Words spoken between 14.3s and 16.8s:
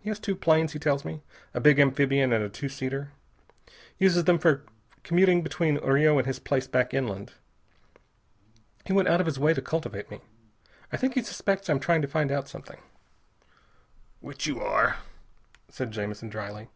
you are," said Jamison dryly.